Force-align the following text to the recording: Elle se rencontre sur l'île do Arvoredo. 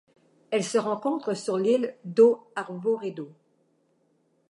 Elle 0.49 0.63
se 0.63 0.79
rencontre 0.79 1.35
sur 1.35 1.59
l'île 1.59 1.95
do 2.05 2.47
Arvoredo. 2.55 3.29